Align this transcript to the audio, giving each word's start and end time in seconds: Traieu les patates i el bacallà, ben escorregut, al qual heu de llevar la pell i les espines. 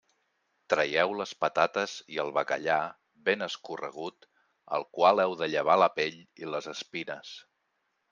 Traieu 0.73 1.11
les 1.19 1.33
patates 1.43 1.93
i 2.15 2.17
el 2.23 2.33
bacallà, 2.39 2.79
ben 3.29 3.49
escorregut, 3.49 4.29
al 4.81 4.89
qual 4.99 5.25
heu 5.27 5.39
de 5.45 5.53
llevar 5.57 5.81
la 5.85 5.93
pell 6.01 6.21
i 6.45 6.55
les 6.57 6.75
espines. 6.77 7.41